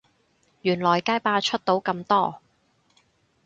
[0.63, 2.41] 原來街霸出到咁多